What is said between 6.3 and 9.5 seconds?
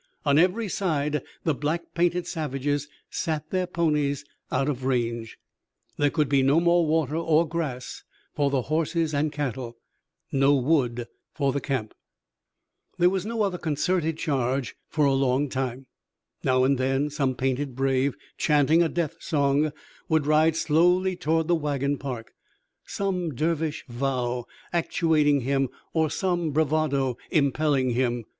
no more water or grass for the horses and